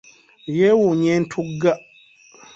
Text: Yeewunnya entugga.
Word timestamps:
Yeewunnya 0.57 1.11
entugga. 1.19 1.73